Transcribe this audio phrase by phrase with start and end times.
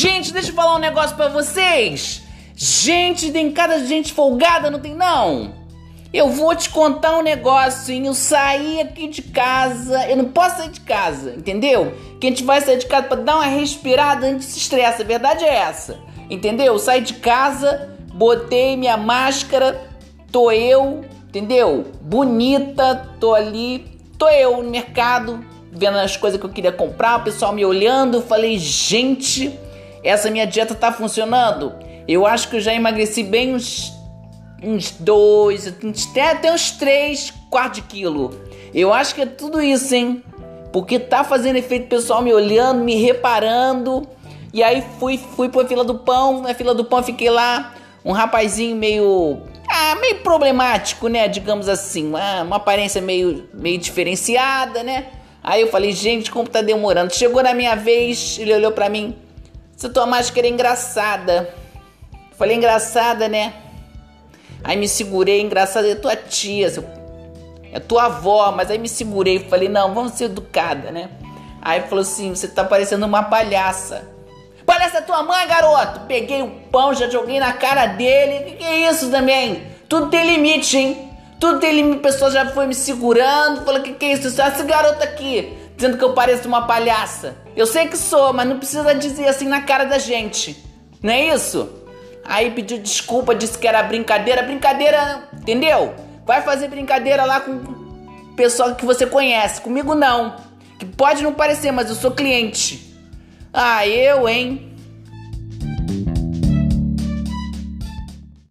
[0.00, 2.22] Gente, deixa eu falar um negócio para vocês.
[2.56, 5.52] Gente, tem cada gente folgada, não tem não?
[6.10, 8.06] Eu vou te contar um negócio, hein?
[8.06, 11.92] Eu saí aqui de casa, eu não posso sair de casa, entendeu?
[12.18, 15.02] Que a gente vai sair de casa para dar uma respirada antes de se estressa,
[15.02, 15.98] a verdade é essa.
[16.30, 16.78] Entendeu?
[16.78, 19.86] Saí de casa, botei minha máscara,
[20.32, 21.88] tô eu, entendeu?
[22.00, 27.24] Bonita, tô ali, tô eu no mercado, vendo as coisas que eu queria comprar, o
[27.24, 29.60] pessoal me olhando, falei, gente,
[30.02, 31.74] essa minha dieta tá funcionando?
[32.08, 33.92] Eu acho que eu já emagreci bem uns,
[34.62, 38.30] uns dois, até, até uns três quartos de quilo.
[38.74, 40.22] Eu acho que é tudo isso, hein?
[40.72, 44.06] Porque tá fazendo efeito pessoal me olhando, me reparando.
[44.52, 47.74] E aí fui, fui pra fila do pão, na fila do pão fiquei lá,
[48.04, 49.42] um rapazinho meio.
[49.68, 51.28] Ah, meio problemático, né?
[51.28, 52.08] Digamos assim.
[52.08, 55.06] Uma, uma aparência meio, meio diferenciada, né?
[55.42, 57.14] Aí eu falei, gente, como tá demorando?
[57.14, 59.16] Chegou na minha vez, ele olhou para mim.
[59.80, 61.54] Essa tua máscara é engraçada.
[62.36, 63.54] Falei, engraçada, né?
[64.62, 66.70] Aí me segurei, engraçada, é tua tia,
[67.72, 71.08] é tua avó, mas aí me segurei falei, não, vamos ser educada, né?
[71.62, 74.06] Aí falou assim, você tá parecendo uma palhaça.
[74.66, 76.00] Palhaça é tua mãe, garoto!
[76.00, 78.50] Peguei o pão, já joguei na cara dele.
[78.50, 79.62] Que que é isso também?
[79.88, 81.10] Tudo tem limite, hein?
[81.40, 82.00] Tudo tem limite.
[82.00, 83.64] A pessoa já foi me segurando.
[83.64, 84.28] Falou, que que é isso?
[84.28, 87.38] Esse garoto aqui dizendo que eu pareço uma palhaça.
[87.56, 90.62] Eu sei que sou, mas não precisa dizer assim na cara da gente.
[91.02, 91.70] Não é isso?
[92.22, 94.42] Aí pediu desculpa, disse que era brincadeira.
[94.42, 95.94] Brincadeira, entendeu?
[96.26, 99.62] Vai fazer brincadeira lá com o pessoal que você conhece.
[99.62, 100.36] Comigo não.
[100.78, 102.94] Que pode não parecer, mas eu sou cliente.
[103.50, 104.69] Ah, eu, hein?